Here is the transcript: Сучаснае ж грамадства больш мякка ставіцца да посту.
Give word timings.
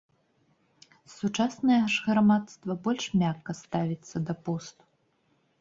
Сучаснае 1.15 1.77
ж 1.95 2.05
грамадства 2.07 2.71
больш 2.87 3.05
мякка 3.23 3.51
ставіцца 3.63 4.15
да 4.31 4.39
посту. 4.49 4.83